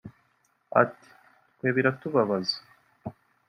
Ati 0.81 1.09
“Twe 1.55 1.67
biratubabaza 1.75 2.57